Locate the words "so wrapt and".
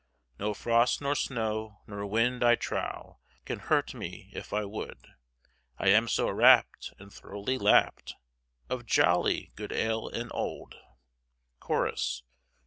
6.07-7.11